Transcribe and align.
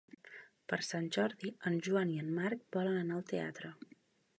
Per 0.71 0.79
Sant 0.87 1.09
Jordi 1.17 1.53
en 1.71 1.77
Joan 1.89 2.17
i 2.17 2.19
en 2.25 2.35
Marc 2.41 2.67
volen 2.79 3.01
anar 3.05 3.21
al 3.23 3.33
teatre. 3.35 3.77